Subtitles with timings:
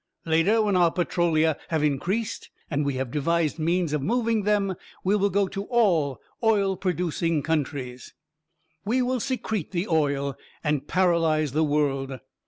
[0.25, 5.15] Later, when our Petrolia have increased and we have devised means of moving them, we
[5.15, 8.15] will go to all oil producing countries.
[8.83, 12.19] "We will secrete the oil and paralyze the world.